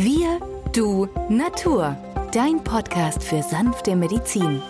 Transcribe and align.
Wir, 0.00 0.38
du, 0.72 1.08
Natur. 1.28 1.96
Dein 2.30 2.62
Podcast 2.62 3.20
für 3.20 3.42
sanfte 3.42 3.96
Medizin. 3.96 4.62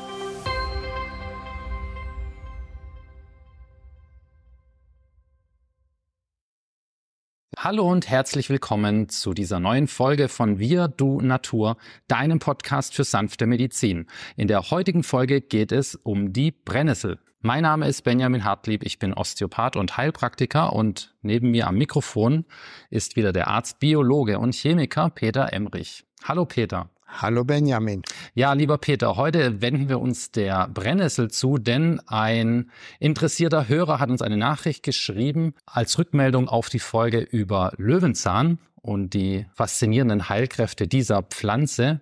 Hallo 7.59 7.91
und 7.91 8.09
herzlich 8.09 8.49
willkommen 8.49 9.11
zu 9.11 9.35
dieser 9.35 9.61
neuen 9.61 9.87
Folge 9.87 10.31
von 10.31 10.59
Wir, 10.59 10.89
du, 10.89 11.21
Natur, 11.21 11.77
deinem 12.07 12.39
Podcast 12.39 12.95
für 12.95 13.05
sanfte 13.05 13.45
Medizin. 13.47 14.07
In 14.39 14.49
der 14.49 14.71
heutigen 14.71 15.03
Folge 15.03 15.43
geht 15.43 15.73
es 15.73 15.95
um 15.95 16.33
die 16.33 16.53
Brennnessel. 16.53 17.19
Mein 17.41 17.63
Name 17.63 17.87
ist 17.87 18.03
Benjamin 18.03 18.43
Hartlieb, 18.43 18.83
ich 18.83 18.99
bin 18.99 19.15
Osteopath 19.15 19.77
und 19.77 19.97
Heilpraktiker 19.97 20.73
und 20.73 21.15
neben 21.23 21.53
mir 21.53 21.69
am 21.69 21.77
Mikrofon 21.77 22.47
ist 22.91 23.15
wieder 23.15 23.33
der 23.33 23.47
Arzt, 23.47 23.79
Biologe 23.79 24.41
und 24.41 24.57
Chemiker 24.57 25.09
Peter 25.11 25.53
Emrich. 25.53 26.05
Hallo 26.25 26.47
Peter. 26.47 26.91
Hallo 27.07 27.45
Benjamin. 27.45 28.03
Ja, 28.35 28.55
lieber 28.55 28.77
Peter, 28.79 29.17
heute 29.17 29.63
wenden 29.63 29.89
wir 29.89 30.01
uns 30.01 30.33
der 30.33 30.67
Brennnessel 30.67 31.31
zu, 31.31 31.59
denn 31.59 32.01
ein 32.09 32.73
interessierter 32.99 33.69
Hörer 33.69 34.01
hat 34.01 34.11
uns 34.11 34.21
eine 34.21 34.37
Nachricht 34.37 34.83
geschrieben 34.83 35.55
als 35.65 35.97
Rückmeldung 35.97 36.49
auf 36.49 36.69
die 36.69 36.81
Folge 36.81 37.21
über 37.21 37.73
Löwenzahn 37.77 38.59
und 38.83 39.15
die 39.15 39.47
faszinierenden 39.55 40.29
Heilkräfte 40.29 40.89
dieser 40.89 41.23
Pflanze 41.23 42.01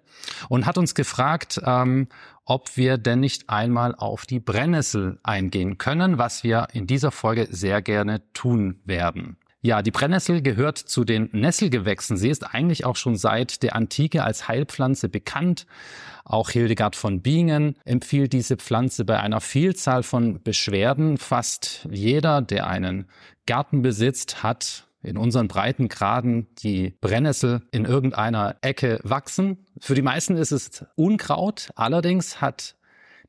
und 0.48 0.66
hat 0.66 0.78
uns 0.78 0.94
gefragt, 0.94 1.60
ähm, 1.64 2.08
ob 2.46 2.76
wir 2.76 2.96
denn 2.96 3.20
nicht 3.20 3.50
einmal 3.50 3.94
auf 3.94 4.24
die 4.24 4.40
Brennnessel 4.40 5.18
eingehen 5.22 5.76
können, 5.76 6.16
was 6.16 6.44
wir 6.44 6.68
in 6.72 6.86
dieser 6.86 7.10
Folge 7.10 7.48
sehr 7.50 7.82
gerne 7.82 8.22
tun 8.32 8.80
werden. 8.84 9.36
Ja, 9.62 9.82
die 9.82 9.90
Brennnessel 9.90 10.42
gehört 10.42 10.78
zu 10.78 11.04
den 11.04 11.28
Nesselgewächsen. 11.32 12.16
Sie 12.16 12.30
ist 12.30 12.54
eigentlich 12.54 12.84
auch 12.84 12.94
schon 12.94 13.16
seit 13.16 13.64
der 13.64 13.74
Antike 13.74 14.22
als 14.22 14.46
Heilpflanze 14.46 15.08
bekannt. 15.08 15.66
Auch 16.24 16.50
Hildegard 16.50 16.94
von 16.94 17.20
Bingen 17.20 17.76
empfiehlt 17.84 18.32
diese 18.32 18.56
Pflanze 18.56 19.04
bei 19.04 19.18
einer 19.18 19.40
Vielzahl 19.40 20.04
von 20.04 20.40
Beschwerden. 20.40 21.18
Fast 21.18 21.88
jeder, 21.90 22.42
der 22.42 22.68
einen 22.68 23.08
Garten 23.46 23.82
besitzt, 23.82 24.44
hat 24.44 24.85
in 25.06 25.16
unseren 25.16 25.48
Breitengraden 25.48 26.48
die 26.58 26.94
Brennnessel 27.00 27.62
in 27.70 27.84
irgendeiner 27.84 28.56
Ecke 28.60 28.98
wachsen. 29.02 29.66
Für 29.80 29.94
die 29.94 30.02
meisten 30.02 30.36
ist 30.36 30.52
es 30.52 30.84
Unkraut. 30.96 31.70
Allerdings 31.76 32.40
hat 32.40 32.76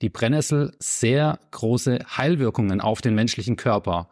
die 0.01 0.09
Brennnessel 0.09 0.73
sehr 0.79 1.39
große 1.51 1.99
Heilwirkungen 2.17 2.81
auf 2.81 3.01
den 3.01 3.15
menschlichen 3.15 3.55
Körper. 3.55 4.09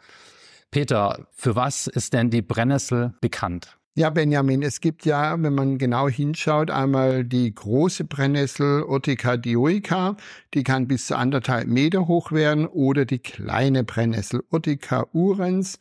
Peter, 0.72 1.28
für 1.32 1.56
was 1.56 1.88
ist 1.88 2.14
denn 2.14 2.30
die 2.30 2.42
Brennnessel 2.42 3.14
bekannt? 3.22 3.78
Ja, 3.98 4.10
Benjamin, 4.10 4.62
es 4.62 4.82
gibt 4.82 5.06
ja, 5.06 5.42
wenn 5.42 5.56
man 5.56 5.78
genau 5.78 6.10
hinschaut, 6.10 6.70
einmal 6.70 7.24
die 7.24 7.56
große 7.56 8.04
Brennnessel 8.04 8.84
Urtica 8.84 9.38
dioica, 9.38 10.18
die 10.54 10.64
kann 10.64 10.86
bis 10.86 11.08
zu 11.08 11.16
anderthalb 11.16 11.68
Meter 11.68 12.06
hoch 12.06 12.34
werden, 12.34 12.68
oder 12.68 13.06
die 13.06 13.20
kleine 13.20 13.86
Brennnessel 13.86 14.44
Urtica 14.52 15.08
urens 15.14 15.80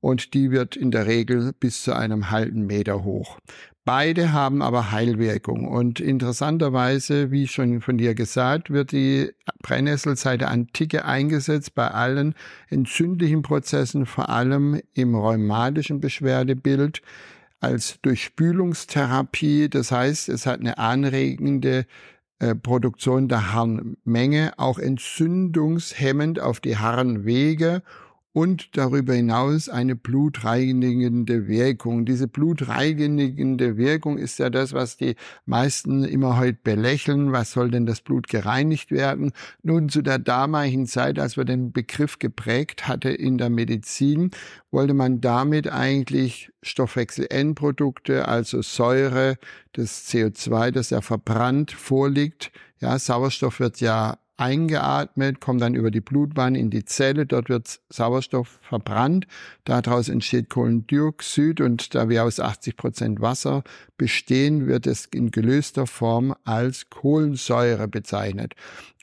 und 0.00 0.34
die 0.34 0.50
wird 0.50 0.76
in 0.76 0.90
der 0.90 1.06
Regel 1.06 1.52
bis 1.58 1.82
zu 1.82 1.94
einem 1.94 2.30
halben 2.30 2.66
Meter 2.66 3.04
hoch. 3.04 3.38
Beide 3.86 4.32
haben 4.32 4.62
aber 4.62 4.90
Heilwirkung 4.90 5.68
und 5.68 6.00
interessanterweise, 6.00 7.30
wie 7.30 7.46
schon 7.46 7.80
von 7.80 7.98
dir 7.98 8.16
gesagt, 8.16 8.70
wird 8.70 8.90
die 8.90 9.30
Brennnessel 9.62 10.16
seit 10.16 10.40
der 10.40 10.50
Antike 10.50 11.04
eingesetzt 11.04 11.76
bei 11.76 11.88
allen 11.88 12.34
entzündlichen 12.68 13.42
Prozessen, 13.42 14.04
vor 14.04 14.28
allem 14.28 14.80
im 14.94 15.14
rheumatischen 15.14 16.00
Beschwerdebild 16.00 17.00
als 17.60 18.00
Durchspülungstherapie. 18.02 19.68
Das 19.68 19.92
heißt, 19.92 20.30
es 20.30 20.46
hat 20.46 20.58
eine 20.58 20.78
anregende 20.78 21.86
äh, 22.40 22.56
Produktion 22.56 23.28
der 23.28 23.52
Harnmenge, 23.52 24.52
auch 24.56 24.80
entzündungshemmend 24.80 26.40
auf 26.40 26.58
die 26.58 26.76
Harnwege 26.76 27.82
und 28.36 28.76
darüber 28.76 29.14
hinaus 29.14 29.70
eine 29.70 29.96
blutreinigende 29.96 31.48
Wirkung. 31.48 32.04
Diese 32.04 32.28
blutreinigende 32.28 33.78
Wirkung 33.78 34.18
ist 34.18 34.38
ja 34.38 34.50
das, 34.50 34.74
was 34.74 34.98
die 34.98 35.16
meisten 35.46 36.04
immer 36.04 36.36
heute 36.36 36.58
belächeln. 36.62 37.32
Was 37.32 37.52
soll 37.52 37.70
denn 37.70 37.86
das 37.86 38.02
Blut 38.02 38.28
gereinigt 38.28 38.90
werden? 38.90 39.32
Nun, 39.62 39.88
zu 39.88 40.02
der 40.02 40.18
damaligen 40.18 40.86
Zeit, 40.86 41.18
als 41.18 41.38
wir 41.38 41.46
den 41.46 41.72
Begriff 41.72 42.18
geprägt 42.18 42.86
hatte 42.86 43.08
in 43.08 43.38
der 43.38 43.48
Medizin, 43.48 44.32
wollte 44.70 44.92
man 44.92 45.22
damit 45.22 45.72
eigentlich 45.72 46.52
Stoffwechsel-Endprodukte, 46.62 48.28
also 48.28 48.60
Säure, 48.60 49.38
das 49.72 50.06
CO2, 50.10 50.72
das 50.72 50.90
ja 50.90 51.00
verbrannt 51.00 51.72
vorliegt. 51.72 52.52
Ja, 52.80 52.98
Sauerstoff 52.98 53.60
wird 53.60 53.80
ja 53.80 54.18
eingeatmet, 54.36 55.40
kommt 55.40 55.62
dann 55.62 55.74
über 55.74 55.90
die 55.90 56.00
Blutbahn 56.00 56.54
in 56.54 56.70
die 56.70 56.84
Zelle, 56.84 57.26
dort 57.26 57.48
wird 57.48 57.80
Sauerstoff 57.88 58.58
verbrannt, 58.62 59.26
daraus 59.64 60.08
entsteht 60.08 60.50
Kohlendioxid 60.50 61.60
und 61.60 61.94
da 61.94 62.08
wir 62.08 62.24
aus 62.24 62.40
80 62.40 62.76
Prozent 62.76 63.20
Wasser 63.20 63.64
bestehen, 63.96 64.66
wird 64.66 64.86
es 64.86 65.06
in 65.06 65.30
gelöster 65.30 65.86
Form 65.86 66.34
als 66.44 66.90
Kohlensäure 66.90 67.88
bezeichnet. 67.88 68.54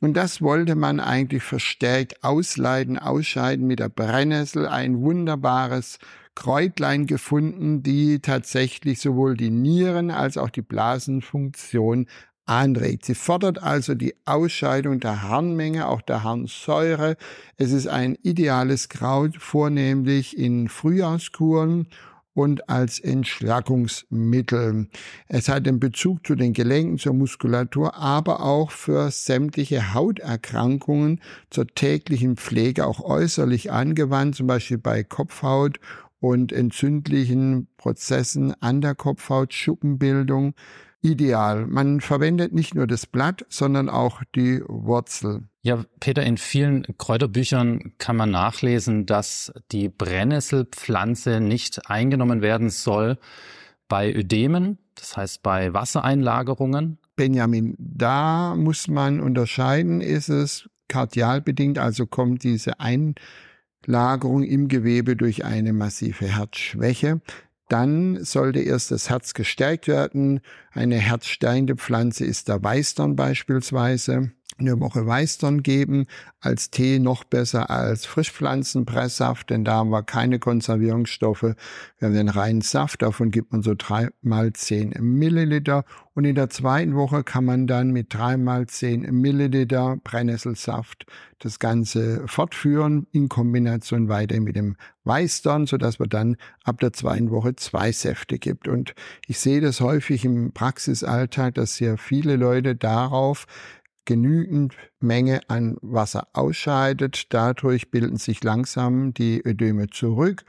Und 0.01 0.15
das 0.15 0.41
wollte 0.41 0.75
man 0.75 0.99
eigentlich 0.99 1.43
verstärkt 1.43 2.23
ausleiten, 2.23 2.99
ausscheiden 2.99 3.65
mit 3.65 3.79
der 3.79 3.89
Brennnessel, 3.89 4.67
ein 4.67 5.01
wunderbares 5.01 5.97
Kräutlein 6.35 7.05
gefunden, 7.05 7.83
die 7.83 8.19
tatsächlich 8.19 8.99
sowohl 8.99 9.37
die 9.37 9.51
Nieren 9.51 10.11
als 10.11 10.37
auch 10.37 10.49
die 10.49 10.61
Blasenfunktion 10.61 12.07
anregt. 12.45 13.05
Sie 13.05 13.15
fordert 13.15 13.61
also 13.61 13.95
die 13.95 14.15
Ausscheidung 14.25 14.99
der 14.99 15.23
Harnmenge, 15.23 15.87
auch 15.87 16.01
der 16.01 16.23
Harnsäure. 16.23 17.17
Es 17.57 17.71
ist 17.71 17.87
ein 17.87 18.15
ideales 18.21 18.89
Kraut, 18.89 19.37
vornehmlich 19.37 20.37
in 20.37 20.67
Frühjahrskuren 20.67 21.87
und 22.33 22.69
als 22.69 22.99
Entschlackungsmittel. 22.99 24.87
Es 25.27 25.49
hat 25.49 25.65
den 25.65 25.79
Bezug 25.79 26.25
zu 26.25 26.35
den 26.35 26.53
Gelenken, 26.53 26.97
zur 26.97 27.13
Muskulatur, 27.13 27.95
aber 27.95 28.43
auch 28.43 28.71
für 28.71 29.11
sämtliche 29.11 29.93
Hauterkrankungen 29.93 31.21
zur 31.49 31.67
täglichen 31.67 32.37
Pflege 32.37 32.85
auch 32.87 33.01
äußerlich 33.01 33.71
angewandt, 33.71 34.35
zum 34.35 34.47
Beispiel 34.47 34.79
bei 34.79 35.03
Kopfhaut 35.03 35.79
und 36.19 36.51
entzündlichen 36.51 37.67
Prozessen 37.77 38.53
an 38.61 38.81
der 38.81 38.95
Kopfhaut, 38.95 39.53
Schuppenbildung, 39.53 40.55
ideal. 41.03 41.67
Man 41.67 42.01
verwendet 42.01 42.53
nicht 42.53 42.75
nur 42.75 42.87
das 42.87 43.05
Blatt, 43.05 43.45
sondern 43.49 43.89
auch 43.89 44.21
die 44.35 44.61
Wurzel. 44.67 45.43
Ja, 45.61 45.85
Peter, 45.99 46.23
in 46.23 46.37
vielen 46.37 46.85
Kräuterbüchern 46.97 47.93
kann 47.97 48.15
man 48.15 48.31
nachlesen, 48.31 49.05
dass 49.05 49.53
die 49.71 49.89
Brennnesselpflanze 49.89 51.39
nicht 51.39 51.89
eingenommen 51.89 52.41
werden 52.41 52.69
soll 52.69 53.17
bei 53.87 54.13
Ödemen, 54.13 54.77
das 54.95 55.15
heißt 55.17 55.43
bei 55.43 55.73
Wassereinlagerungen. 55.73 56.97
Benjamin, 57.15 57.75
da 57.77 58.55
muss 58.55 58.87
man 58.87 59.19
unterscheiden, 59.19 60.01
ist 60.01 60.29
es 60.29 60.69
kardialbedingt, 60.87 61.77
also 61.77 62.07
kommt 62.07 62.43
diese 62.43 62.73
Einlagerung 62.79 64.43
im 64.43 64.67
Gewebe 64.67 65.15
durch 65.15 65.45
eine 65.45 65.73
massive 65.73 66.25
Herzschwäche 66.25 67.21
dann 67.69 68.23
sollte 68.23 68.59
erst 68.59 68.91
das 68.91 69.09
Herz 69.09 69.33
gestärkt 69.33 69.87
werden. 69.87 70.41
Eine 70.71 70.97
herzstärkende 70.97 71.75
Pflanze 71.75 72.25
ist 72.25 72.47
der 72.47 72.63
Weißdorn 72.63 73.15
beispielsweise 73.15 74.31
eine 74.67 74.79
Woche 74.79 75.05
Weißdorn 75.05 75.63
geben, 75.63 76.07
als 76.39 76.71
Tee 76.71 76.99
noch 76.99 77.23
besser 77.23 77.69
als 77.69 78.05
Frischpflanzenpresssaft, 78.05 79.49
denn 79.49 79.63
da 79.63 79.75
haben 79.75 79.91
wir 79.91 80.03
keine 80.03 80.39
Konservierungsstoffe. 80.39 81.43
Wir 81.43 82.07
haben 82.07 82.13
den 82.13 82.29
reinen 82.29 82.61
Saft, 82.61 83.01
davon 83.01 83.31
gibt 83.31 83.51
man 83.51 83.61
so 83.61 83.75
dreimal 83.77 84.53
zehn 84.53 84.93
Milliliter. 84.99 85.85
Und 86.15 86.25
in 86.25 86.35
der 86.35 86.49
zweiten 86.49 86.95
Woche 86.95 87.23
kann 87.23 87.45
man 87.45 87.65
dann 87.65 87.91
mit 87.91 88.13
dreimal 88.13 88.67
zehn 88.67 89.01
Milliliter 89.01 89.97
Brennnesselsaft 90.03 91.07
das 91.39 91.59
Ganze 91.59 92.27
fortführen, 92.27 93.07
in 93.11 93.29
Kombination 93.29 94.09
weiter 94.09 94.39
mit 94.39 94.55
dem 94.55 94.75
Weißdorn, 95.05 95.65
sodass 95.65 95.99
man 95.99 96.09
dann 96.09 96.37
ab 96.63 96.79
der 96.79 96.93
zweiten 96.93 97.31
Woche 97.31 97.55
zwei 97.55 97.91
Säfte 97.91 98.39
gibt. 98.39 98.67
Und 98.67 98.93
ich 99.27 99.39
sehe 99.39 99.59
das 99.59 99.81
häufig 99.81 100.23
im 100.23 100.51
Praxisalltag, 100.51 101.55
dass 101.55 101.75
sehr 101.75 101.97
viele 101.97 102.35
Leute 102.35 102.75
darauf 102.75 103.45
genügend 104.05 104.75
Menge 104.99 105.41
an 105.47 105.77
Wasser 105.81 106.27
ausscheidet. 106.33 107.33
Dadurch 107.33 107.91
bilden 107.91 108.17
sich 108.17 108.43
langsam 108.43 109.13
die 109.13 109.41
Ödeme 109.45 109.87
zurück. 109.87 110.43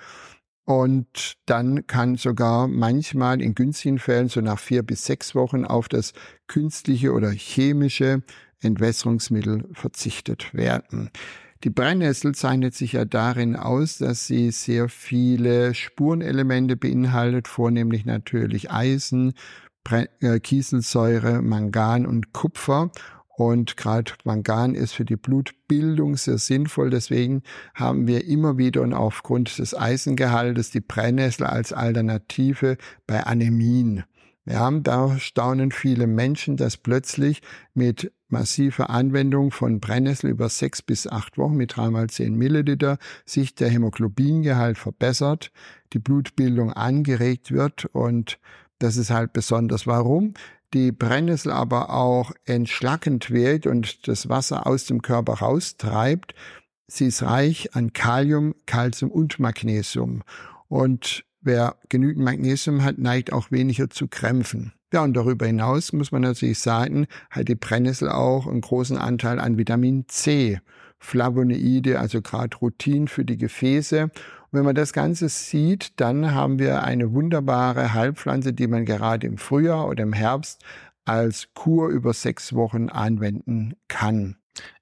Und 0.67 1.37
dann 1.45 1.87
kann 1.87 2.17
sogar 2.17 2.69
manchmal 2.69 3.43
in 3.43 3.55
günstigen 3.55 3.99
Fällen 3.99 4.29
so 4.29 4.41
nach 4.41 4.59
vier 4.59 4.83
bis 4.83 5.05
sechs 5.05 5.35
Wochen 5.35 5.65
auf 5.67 5.89
das 5.89 6.15
künstliche 6.47 7.13
oder 7.13 7.31
chemische 7.31 8.23
Entwässerungsmittel 8.61 9.69
verzichtet 9.73 10.55
werden. 10.55 11.11
Die 11.65 11.71
Brennnessel 11.71 12.35
zeichnet 12.35 12.75
sich 12.75 12.93
ja 12.93 13.05
darin 13.05 13.57
aus, 13.57 13.99
dass 13.99 14.27
sie 14.27 14.51
sehr 14.51 14.89
viele 14.89 15.75
Spurenelemente 15.75 16.77
beinhaltet, 16.77 17.49
vornehmlich 17.49 18.05
natürlich 18.05 18.71
Eisen, 18.71 19.35
äh, 19.91 20.41
Kieselsäure, 20.41 21.41
Mangan 21.43 22.07
und 22.07 22.33
Kupfer. 22.33 22.91
Und 23.37 23.77
gerade 23.77 24.13
Mangan 24.23 24.75
ist 24.75 24.93
für 24.93 25.05
die 25.05 25.17
Blutbildung 25.17 26.17
sehr 26.17 26.39
sinnvoll. 26.39 26.91
Deswegen 26.91 27.43
haben 27.75 28.07
wir 28.07 28.27
immer 28.27 28.59
wieder 28.59 28.83
und 28.83 28.93
aufgrund 28.93 29.59
des 29.59 29.77
Eisengehaltes 29.77 30.71
die 30.71 30.81
Brennnessel 30.81 31.45
als 31.47 31.73
Alternative 31.73 32.77
bei 33.07 33.25
Anämien. 33.25 34.05
Ja, 34.47 34.71
da 34.71 35.19
staunen 35.19 35.73
viele 35.73 36.07
Menschen, 36.07 36.57
dass 36.57 36.77
plötzlich 36.77 37.41
mit 37.73 38.13
massiver 38.29 38.91
Anwendung 38.91 39.51
von 39.51 39.81
Brennnessel 39.81 40.31
über 40.31 40.49
sechs 40.51 40.83
bis 40.83 41.07
acht 41.07 41.39
Wochen 41.39 41.57
mit 41.57 41.77
dreimal 41.77 42.11
zehn 42.11 42.35
Milliliter 42.35 42.99
sich 43.25 43.55
der 43.55 43.71
Hämoglobingehalt 43.71 44.77
verbessert, 44.77 45.51
die 45.93 45.99
Blutbildung 45.99 46.73
angeregt 46.73 47.53
wird 47.53 47.87
und 47.87 48.39
das 48.79 48.97
ist 48.97 49.11
halt 49.11 49.33
besonders. 49.33 49.87
Warum? 49.87 50.35
Die 50.75 50.93
Brennnessel 50.93 51.53
aber 51.53 51.91
auch 51.91 52.33
entschlackend 52.45 53.31
wirkt 53.31 53.67
und 53.67 54.07
das 54.09 54.29
Wasser 54.29 54.67
aus 54.67 54.87
dem 54.87 55.01
Körper 55.01 55.35
raustreibt. 55.35 56.35
Sie 56.87 57.07
ist 57.07 57.23
reich 57.23 57.75
an 57.75 57.93
Kalium, 57.93 58.55
Calcium 58.67 59.11
und 59.11 59.39
Magnesium. 59.39 60.23
Und 60.69 61.25
Wer 61.47 61.77
genügend 61.91 62.25
Magnesium 62.25 62.83
hat, 62.83 62.97
neigt 62.97 63.31
auch 63.31 63.51
weniger 63.51 63.91
zu 63.91 64.09
Krämpfen. 64.09 64.73
Ja, 64.95 65.05
und 65.05 65.13
darüber 65.13 65.45
hinaus 65.45 65.93
muss 65.93 66.11
man 66.11 66.23
natürlich 66.23 66.59
sagen, 66.59 67.07
hat 67.29 67.49
die 67.49 67.55
Brennnessel 67.55 68.09
auch 68.09 68.47
einen 68.47 68.63
großen 68.63 68.97
Anteil 68.97 69.39
an 69.39 69.59
Vitamin 69.59 70.07
C, 70.09 70.61
Flavonoide, 70.99 72.01
also 72.01 72.23
gerade 72.23 72.57
Rutin 72.57 73.09
für 73.09 73.27
die 73.27 73.37
Gefäße. 73.37 74.11
Wenn 74.55 74.65
man 74.65 74.77
das 74.77 74.93
Ganze 74.93 75.29
sieht, 75.29 75.99
dann 75.99 76.33
haben 76.33 76.61
wir 76.61 76.85
eine 76.85 77.13
wunderbare 77.13 77.93
Heilpflanze, 77.93 78.53
die 78.53 78.69
man 78.69 78.85
gerade 78.85 79.27
im 79.27 79.37
Frühjahr 79.37 79.89
oder 79.89 80.05
im 80.05 80.13
Herbst 80.13 80.63
als 81.05 81.49
Kur 81.55 81.89
über 81.89 82.13
sechs 82.13 82.53
Wochen 82.53 82.89
anwenden 82.89 83.75
kann. 83.89 84.37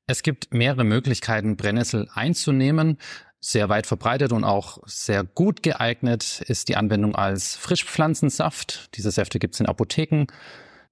Es 0.07 0.23
gibt 0.23 0.53
mehrere 0.53 0.85
Möglichkeiten, 0.85 1.57
Brennnessel 1.57 2.07
einzunehmen. 2.13 2.99
Sehr 3.41 3.71
weit 3.71 3.87
verbreitet 3.87 4.35
und 4.35 4.45
auch 4.45 4.77
sehr 4.85 5.25
gut 5.25 5.63
geeignet 5.63 6.45
ist 6.47 6.69
die 6.69 6.77
Anwendung 6.77 7.17
als 7.17 7.57
Frischpflanzensaft. 7.57 8.95
Diese 8.95 9.11
Säfte 9.11 9.39
gibt 9.39 9.55
es 9.55 9.61
in 9.61 9.67
Apotheken. 9.67 10.27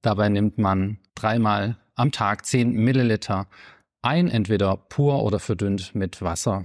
Dabei 0.01 0.31
nimmt 0.31 0.57
man 0.57 1.01
dreimal 1.15 1.77
am 1.97 2.13
Tag 2.13 2.47
10 2.47 2.73
Milliliter 2.73 3.47
ein, 4.01 4.29
entweder 4.29 4.79
pur 4.79 5.23
oder 5.23 5.39
verdünnt 5.39 5.95
mit 5.95 6.23
Wasser. 6.23 6.65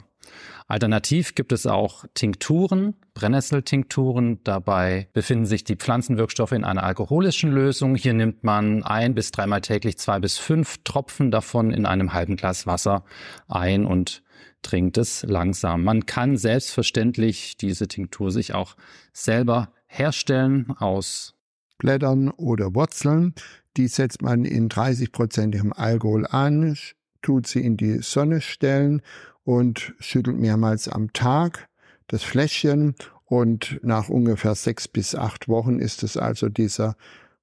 Alternativ 0.67 1.35
gibt 1.35 1.51
es 1.51 1.67
auch 1.67 2.05
Tinkturen, 2.13 2.95
Brennnesseltinkturen. 3.13 4.43
Dabei 4.43 5.07
befinden 5.13 5.45
sich 5.45 5.63
die 5.63 5.75
Pflanzenwirkstoffe 5.75 6.53
in 6.53 6.63
einer 6.63 6.83
alkoholischen 6.83 7.51
Lösung. 7.51 7.95
Hier 7.95 8.13
nimmt 8.13 8.43
man 8.43 8.83
ein 8.83 9.13
bis 9.13 9.31
dreimal 9.31 9.61
täglich 9.61 9.97
zwei 9.97 10.19
bis 10.19 10.37
fünf 10.37 10.79
Tropfen 10.83 11.29
davon 11.31 11.71
in 11.71 11.85
einem 11.85 12.13
halben 12.13 12.35
Glas 12.35 12.65
Wasser 12.65 13.03
ein 13.47 13.85
und 13.85 14.23
trinkt 14.63 14.97
es 14.97 15.23
langsam. 15.23 15.83
Man 15.83 16.07
kann 16.07 16.37
selbstverständlich 16.37 17.57
diese 17.57 17.87
Tinktur 17.87 18.31
sich 18.31 18.55
auch 18.55 18.75
selber 19.13 19.69
herstellen 19.85 20.71
aus 20.79 21.35
Blättern 21.77 22.31
oder 22.31 22.73
Wurzeln. 22.73 23.35
Die 23.77 23.87
setzt 23.87 24.21
man 24.21 24.45
in 24.45 24.69
30-prozentigem 24.69 25.71
Alkohol 25.73 26.25
an, 26.25 26.77
tut 27.21 27.45
sie 27.47 27.61
in 27.61 27.77
die 27.77 27.99
Sonne 27.99 28.41
stellen 28.41 29.01
und 29.45 29.93
schüttelt 29.99 30.37
mehrmals 30.37 30.89
am 30.89 31.13
Tag 31.13 31.69
das 32.07 32.23
Fläschchen. 32.23 32.95
Und 33.27 33.79
nach 33.81 34.09
ungefähr 34.09 34.53
sechs 34.53 34.87
bis 34.87 35.15
acht 35.15 35.47
Wochen 35.47 35.79
ist 35.79 36.03
es 36.03 36.17
also 36.17 36.49
dieser 36.49 36.95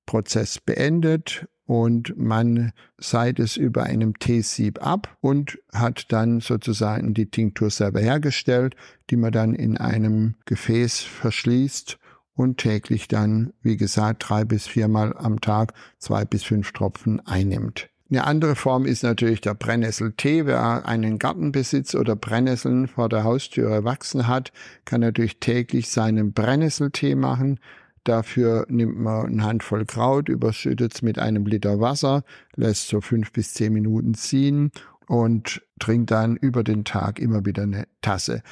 Prozess 0.07 0.61
beendet 0.61 1.47
und 1.65 2.17
man 2.17 2.73
seit 2.99 3.39
es 3.39 3.57
über 3.57 3.85
einem 3.85 4.19
T-Sieb 4.19 4.85
ab 4.85 5.17
und 5.21 5.59
hat 5.73 6.13
dann 6.13 6.41
sozusagen 6.41 7.15
die 7.15 7.31
Tinktur 7.31 7.71
selber 7.71 8.01
hergestellt, 8.01 8.77
die 9.11 9.17
man 9.17 9.33
dann 9.33 9.55
in 9.55 9.77
einem 9.77 10.37
Gefäß 10.45 11.01
verschließt 11.01 11.99
und 12.35 12.59
täglich 12.59 13.09
dann, 13.09 13.53
wie 13.63 13.77
gesagt, 13.77 14.25
drei 14.29 14.45
bis 14.45 14.67
viermal 14.67 15.17
am 15.17 15.41
Tag 15.41 15.75
zwei 15.99 16.25
bis 16.25 16.45
fünf 16.45 16.73
Tropfen 16.73 17.21
einnimmt. 17.27 17.92
Eine 18.13 18.25
andere 18.25 18.57
Form 18.57 18.85
ist 18.85 19.03
natürlich 19.05 19.41
der 19.41 19.55
Brennnesseltee. 19.55 20.45
Wer 20.45 20.85
einen 20.85 21.19
Garten 21.19 21.51
besitzt 21.51 21.95
oder 21.95 22.15
Brennnesseln 22.15 22.87
vor 22.87 23.09
der 23.09 23.25
Haustüre 23.25 23.85
wachsen 23.85 24.29
hat, 24.29 24.53
kann 24.85 25.01
natürlich 25.01 25.41
täglich 25.41 25.89
seinen 25.89 26.35
Brennnesseltee 26.35 27.15
machen. 27.15 27.59
Dafür 28.05 28.67
nimmt 28.69 28.99
man 28.99 29.29
eine 29.29 29.45
Handvoll 29.45 29.87
Kraut, 29.87 30.29
überschüttet 30.29 30.93
es 30.95 31.01
mit 31.01 31.19
einem 31.19 31.47
Liter 31.47 31.81
Wasser, 31.81 32.23
lässt 32.55 32.89
so 32.89 33.01
fünf 33.01 33.33
bis 33.33 33.55
zehn 33.55 33.73
Minuten 33.73 34.13
ziehen 34.13 34.73
und 35.07 35.63
trinkt 35.81 36.11
dann 36.11 36.37
über 36.37 36.65
den 36.65 36.85
Tag 36.85 37.19
immer 37.19 37.47
wieder 37.47 37.63
eine 37.63 37.87
Tasse. 38.03 38.43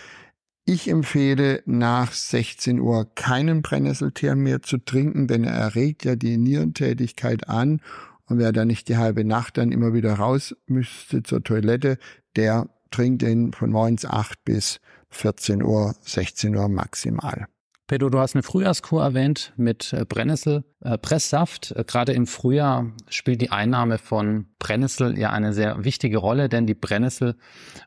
Ich 0.64 0.88
empfehle 0.88 1.62
nach 1.66 2.12
16 2.12 2.80
Uhr 2.80 3.14
keinen 3.14 3.60
Brennnesseltee 3.60 4.34
mehr 4.36 4.62
zu 4.62 4.78
trinken, 4.78 5.26
denn 5.26 5.44
er 5.44 5.52
erregt 5.52 6.06
ja 6.06 6.16
die 6.16 6.38
Nierentätigkeit 6.38 7.46
an 7.46 7.82
und 8.30 8.38
wer 8.38 8.52
da 8.52 8.64
nicht 8.64 8.88
die 8.88 8.96
halbe 8.96 9.24
Nacht 9.24 9.58
dann 9.58 9.72
immer 9.72 9.92
wieder 9.92 10.14
raus 10.14 10.56
müsste 10.66 11.22
zur 11.22 11.42
Toilette, 11.42 11.98
der 12.36 12.68
trinkt 12.90 13.22
den 13.22 13.52
von 13.52 13.70
morgens 13.70 14.04
8 14.04 14.44
bis 14.44 14.80
14 15.10 15.62
Uhr, 15.62 15.94
16 16.02 16.54
Uhr 16.54 16.68
maximal. 16.68 17.46
Pedro, 17.90 18.08
du 18.08 18.20
hast 18.20 18.36
eine 18.36 18.44
Frühjahrskur 18.44 19.02
erwähnt 19.02 19.52
mit 19.56 19.92
äh, 19.92 20.04
Brennnessel, 20.04 20.62
äh, 20.78 20.96
Presssaft. 20.96 21.72
Äh, 21.72 21.82
gerade 21.82 22.12
im 22.12 22.28
Frühjahr 22.28 22.92
spielt 23.08 23.42
die 23.42 23.50
Einnahme 23.50 23.98
von 23.98 24.46
Brennnessel 24.60 25.18
ja 25.18 25.30
eine 25.30 25.52
sehr 25.52 25.84
wichtige 25.84 26.18
Rolle, 26.18 26.48
denn 26.48 26.68
die 26.68 26.74
Brennnessel 26.74 27.34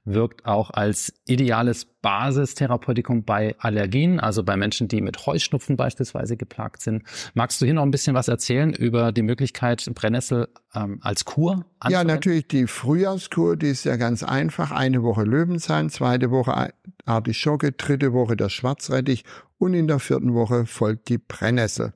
wirkt 0.03 0.45
auch 0.45 0.71
als 0.71 1.13
ideales 1.25 1.85
Basistherapeutikum 1.85 3.23
bei 3.23 3.55
Allergien, 3.59 4.19
also 4.19 4.43
bei 4.43 4.57
Menschen, 4.57 4.89
die 4.89 4.99
mit 4.99 5.25
Heuschnupfen 5.25 5.77
beispielsweise 5.77 6.35
geplagt 6.35 6.81
sind. 6.81 7.03
Magst 7.33 7.61
du 7.61 7.65
hier 7.65 7.75
noch 7.75 7.83
ein 7.83 7.91
bisschen 7.91 8.13
was 8.13 8.27
erzählen 8.27 8.73
über 8.73 9.13
die 9.13 9.21
Möglichkeit, 9.21 9.89
Brennnessel 9.95 10.49
ähm, 10.75 10.99
als 11.01 11.23
Kur 11.23 11.65
anzuwenden? 11.79 12.09
Ja, 12.09 12.15
natürlich 12.15 12.49
die 12.49 12.67
Frühjahrskur, 12.67 13.55
die 13.55 13.69
ist 13.69 13.85
ja 13.85 13.95
ganz 13.95 14.21
einfach. 14.21 14.71
Eine 14.71 15.01
Woche 15.01 15.23
Löwenzahn, 15.23 15.89
zweite 15.89 16.29
Woche 16.29 16.73
Artischocke, 17.05 17.71
dritte 17.71 18.13
Woche 18.13 18.35
der 18.35 18.49
Schwarzrettich 18.49 19.23
und 19.57 19.73
in 19.73 19.87
der 19.87 19.99
vierten 19.99 20.33
Woche 20.33 20.65
folgt 20.65 21.09
die 21.09 21.17
Brennnessel. 21.17 21.93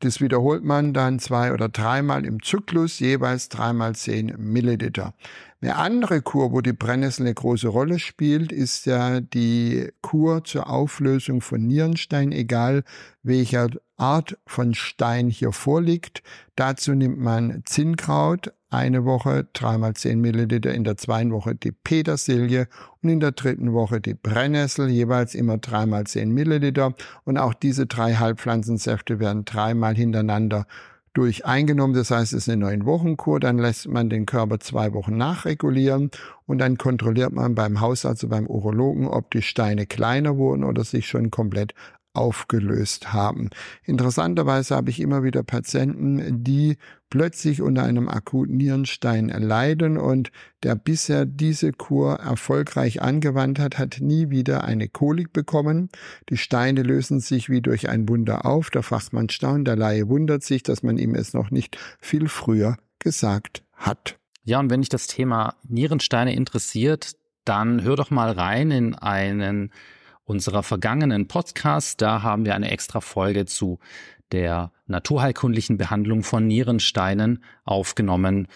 Das 0.00 0.20
wiederholt 0.20 0.64
man 0.64 0.92
dann 0.92 1.18
zwei 1.18 1.52
oder 1.52 1.68
dreimal 1.68 2.26
im 2.26 2.42
Zyklus, 2.42 2.98
jeweils 2.98 3.48
dreimal 3.48 3.94
zehn 3.94 4.34
Milliliter. 4.36 5.14
Eine 5.62 5.76
andere 5.76 6.20
Kur, 6.20 6.52
wo 6.52 6.60
die 6.60 6.74
Brennnessel 6.74 7.22
eine 7.22 7.32
große 7.32 7.68
Rolle 7.68 7.98
spielt, 7.98 8.52
ist 8.52 8.84
ja 8.84 9.20
die 9.20 9.88
Kur 10.02 10.44
zur 10.44 10.68
Auflösung 10.68 11.40
von 11.40 11.66
Nierenstein, 11.66 12.32
egal 12.32 12.84
welcher 13.22 13.68
Art 13.96 14.36
von 14.46 14.74
Stein 14.74 15.30
hier 15.30 15.52
vorliegt. 15.52 16.22
Dazu 16.54 16.92
nimmt 16.92 17.18
man 17.18 17.62
Zinnkraut, 17.64 18.52
eine 18.74 19.04
Woche 19.04 19.46
dreimal 19.52 19.94
zehn 19.94 20.20
Milliliter, 20.20 20.72
in 20.72 20.84
der 20.84 20.96
zweiten 20.96 21.32
Woche 21.32 21.54
die 21.54 21.72
Petersilie 21.72 22.68
und 23.02 23.08
in 23.08 23.20
der 23.20 23.32
dritten 23.32 23.72
Woche 23.72 24.00
die 24.00 24.14
Brennnessel, 24.14 24.88
jeweils 24.88 25.34
immer 25.34 25.58
dreimal 25.58 26.04
zehn 26.04 26.30
Milliliter. 26.32 26.94
Und 27.24 27.38
auch 27.38 27.54
diese 27.54 27.86
drei 27.86 28.14
Halbpflanzensäfte 28.14 29.20
werden 29.20 29.44
dreimal 29.44 29.94
hintereinander 29.94 30.66
durch 31.14 31.46
eingenommen. 31.46 31.94
Das 31.94 32.10
heißt, 32.10 32.32
es 32.32 32.46
ist 32.46 32.48
eine 32.48 32.58
neun 32.58 32.84
Wochen 32.84 33.16
Kur. 33.16 33.40
Dann 33.40 33.58
lässt 33.58 33.88
man 33.88 34.10
den 34.10 34.26
Körper 34.26 34.60
zwei 34.60 34.92
Wochen 34.92 35.16
nachregulieren 35.16 36.10
und 36.46 36.58
dann 36.58 36.76
kontrolliert 36.76 37.32
man 37.32 37.54
beim 37.54 37.80
Hausarzt, 37.80 38.24
also 38.24 38.28
beim 38.28 38.46
Urologen, 38.46 39.06
ob 39.06 39.30
die 39.30 39.42
Steine 39.42 39.86
kleiner 39.86 40.36
wurden 40.36 40.64
oder 40.64 40.84
sich 40.84 41.06
schon 41.06 41.30
komplett 41.30 41.74
aufgelöst 42.14 43.12
haben. 43.12 43.50
Interessanterweise 43.82 44.74
habe 44.74 44.90
ich 44.90 45.00
immer 45.00 45.22
wieder 45.22 45.42
Patienten, 45.42 46.42
die 46.42 46.76
plötzlich 47.10 47.60
unter 47.60 47.84
einem 47.84 48.08
akuten 48.08 48.56
Nierenstein 48.56 49.28
leiden 49.28 49.98
und 49.98 50.32
der 50.62 50.74
bisher 50.74 51.26
diese 51.26 51.72
Kur 51.72 52.14
erfolgreich 52.14 53.02
angewandt 53.02 53.58
hat, 53.58 53.78
hat 53.78 53.98
nie 54.00 54.30
wieder 54.30 54.64
eine 54.64 54.88
Kolik 54.88 55.32
bekommen. 55.32 55.90
Die 56.28 56.36
Steine 56.36 56.82
lösen 56.82 57.20
sich 57.20 57.50
wie 57.50 57.60
durch 57.60 57.88
ein 57.88 58.08
Wunder 58.08 58.46
auf. 58.46 58.70
Der 58.70 58.82
Fachmann 58.82 59.28
staunt, 59.28 59.68
der 59.68 59.76
Laie 59.76 60.08
wundert 60.08 60.42
sich, 60.42 60.62
dass 60.62 60.82
man 60.82 60.98
ihm 60.98 61.14
es 61.14 61.34
noch 61.34 61.50
nicht 61.50 61.78
viel 62.00 62.28
früher 62.28 62.78
gesagt 62.98 63.62
hat. 63.74 64.18
Ja, 64.44 64.60
und 64.60 64.70
wenn 64.70 64.80
dich 64.80 64.88
das 64.88 65.06
Thema 65.06 65.54
Nierensteine 65.66 66.34
interessiert, 66.34 67.16
dann 67.44 67.82
hör 67.82 67.96
doch 67.96 68.10
mal 68.10 68.30
rein 68.30 68.70
in 68.70 68.94
einen 68.94 69.70
unserer 70.24 70.62
vergangenen 70.62 71.28
Podcasts. 71.28 71.96
Da 71.96 72.22
haben 72.22 72.44
wir 72.44 72.54
eine 72.54 72.70
extra 72.70 73.00
Folge 73.00 73.46
zu 73.46 73.78
der 74.32 74.72
naturheilkundlichen 74.86 75.76
Behandlung 75.76 76.22
von 76.22 76.46
Nierensteinen 76.46 77.44
aufgenommen. 77.64 78.48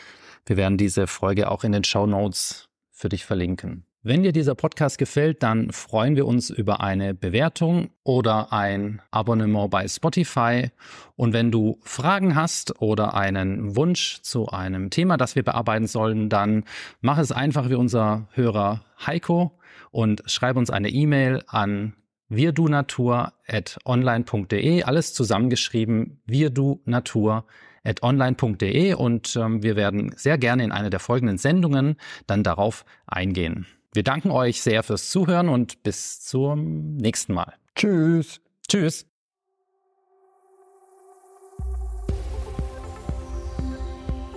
Wir 0.46 0.56
werden 0.56 0.78
diese 0.78 1.06
Folge 1.06 1.50
auch 1.50 1.64
in 1.64 1.72
den 1.72 1.84
Show 1.84 2.06
Notes 2.06 2.68
für 2.90 3.08
dich 3.08 3.24
verlinken. 3.24 3.84
Wenn 4.02 4.22
dir 4.22 4.32
dieser 4.32 4.54
Podcast 4.54 4.96
gefällt, 4.96 5.42
dann 5.42 5.72
freuen 5.72 6.14
wir 6.16 6.24
uns 6.26 6.50
über 6.50 6.80
eine 6.80 7.14
Bewertung 7.14 7.90
oder 8.04 8.52
ein 8.52 9.02
Abonnement 9.10 9.70
bei 9.70 9.86
Spotify. 9.88 10.70
Und 11.16 11.32
wenn 11.32 11.50
du 11.50 11.78
Fragen 11.82 12.36
hast 12.36 12.80
oder 12.80 13.14
einen 13.14 13.76
Wunsch 13.76 14.20
zu 14.22 14.48
einem 14.48 14.90
Thema, 14.90 15.16
das 15.16 15.34
wir 15.34 15.42
bearbeiten 15.42 15.88
sollen, 15.88 16.28
dann 16.28 16.64
mach 17.00 17.18
es 17.18 17.32
einfach 17.32 17.70
wie 17.70 17.74
unser 17.74 18.28
Hörer 18.32 18.82
Heiko 19.04 19.57
und 19.90 20.22
schreib 20.26 20.56
uns 20.56 20.70
eine 20.70 20.90
E-Mail 20.90 21.42
an 21.46 21.94
wirdunatur.online.de, 22.28 24.82
alles 24.82 25.14
zusammengeschrieben, 25.14 26.20
wirdunatur.online.de 26.26 28.94
und 28.94 29.36
ähm, 29.36 29.62
wir 29.62 29.76
werden 29.76 30.12
sehr 30.16 30.38
gerne 30.38 30.64
in 30.64 30.72
einer 30.72 30.90
der 30.90 31.00
folgenden 31.00 31.38
Sendungen 31.38 31.96
dann 32.26 32.42
darauf 32.42 32.84
eingehen. 33.06 33.66
Wir 33.94 34.02
danken 34.02 34.30
euch 34.30 34.60
sehr 34.60 34.82
fürs 34.82 35.08
Zuhören 35.10 35.48
und 35.48 35.82
bis 35.82 36.20
zum 36.20 36.96
nächsten 36.96 37.32
Mal. 37.32 37.54
Tschüss. 37.74 38.42
Tschüss. 38.68 39.06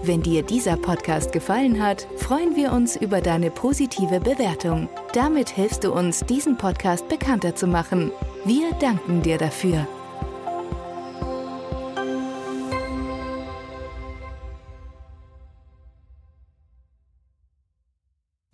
Wenn 0.03 0.23
dir 0.23 0.41
dieser 0.41 0.77
Podcast 0.77 1.31
gefallen 1.31 1.83
hat, 1.83 2.07
freuen 2.17 2.55
wir 2.55 2.71
uns 2.71 2.95
über 2.95 3.21
deine 3.21 3.51
positive 3.51 4.19
Bewertung. 4.19 4.89
Damit 5.13 5.49
hilfst 5.49 5.83
du 5.83 5.91
uns, 5.91 6.21
diesen 6.21 6.57
Podcast 6.57 7.09
bekannter 7.09 7.53
zu 7.53 7.67
machen. 7.67 8.13
Wir 8.45 8.71
danken 8.75 9.21
dir 9.21 9.37
dafür. 9.37 9.85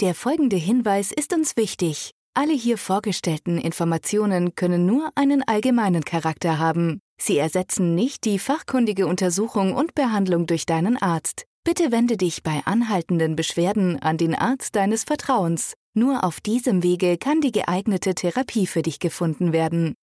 Der 0.02 0.16
folgende 0.16 0.56
Hinweis 0.56 1.12
ist 1.12 1.32
uns 1.32 1.58
wichtig. 1.58 2.12
Alle 2.34 2.54
hier 2.54 2.80
vorgestellten 2.80 3.60
Informationen 3.60 4.56
können 4.56 4.88
nur 4.88 5.12
einen 5.14 5.44
allgemeinen 5.44 6.06
Charakter 6.06 6.58
haben. 6.58 7.02
Sie 7.20 7.38
ersetzen 7.38 7.94
nicht 7.94 8.26
die 8.26 8.40
fachkundige 8.40 9.06
Untersuchung 9.06 9.74
und 9.74 9.94
Behandlung 9.94 10.48
durch 10.48 10.66
deinen 10.66 10.98
Arzt. 10.98 11.46
Bitte 11.64 11.92
wende 11.92 12.16
dich 12.16 12.44
bei 12.44 12.62
anhaltenden 12.66 13.36
Beschwerden 13.36 14.00
an 14.00 14.18
den 14.18 14.34
Arzt 14.34 14.76
deines 14.76 15.04
Vertrauens. 15.04 15.74
Nur 15.98 16.24
auf 16.24 16.42
diesem 16.42 16.84
Wege 16.84 17.18
kann 17.18 17.42
die 17.42 17.52
geeignete 17.52 18.14
Therapie 18.14 18.68
für 18.68 18.84
dich 18.84 19.00
gefunden 19.00 19.52
werden. 19.52 19.96